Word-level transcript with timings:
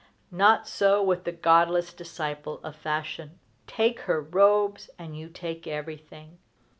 Not 0.31 0.67
so 0.67 1.03
with 1.03 1.25
the 1.25 1.31
godless 1.31 1.93
disciple 1.93 2.59
of 2.63 2.75
fashion. 2.75 3.37
Take 3.67 3.99
her 4.09 4.19
robes, 4.19 4.89
and 4.97 5.15
you 5.15 5.29
take 5.29 5.67
everything. 5.67 6.39